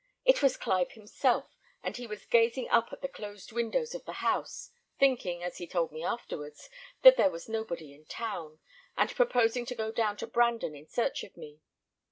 It 0.25 0.41
was 0.41 0.57
Clive 0.57 0.93
himself; 0.93 1.55
and 1.83 1.95
he 1.95 2.07
was 2.07 2.25
gazing 2.25 2.67
up 2.69 2.91
at 2.91 3.03
the 3.03 3.07
closed 3.07 3.51
windows 3.51 3.93
of 3.93 4.03
the 4.05 4.13
house, 4.25 4.71
thinking, 4.97 5.43
as 5.43 5.57
he 5.59 5.67
told 5.67 5.91
me 5.91 6.03
afterwards, 6.03 6.71
that 7.03 7.17
there 7.17 7.29
was 7.29 7.47
nobody 7.47 7.93
in 7.93 8.05
town, 8.05 8.57
and 8.97 9.13
proposing 9.15 9.63
to 9.67 9.75
go 9.75 9.91
down 9.91 10.17
to 10.17 10.25
Brandon 10.25 10.73
in 10.75 10.87
search 10.87 11.23
of 11.23 11.37
me. 11.37 11.61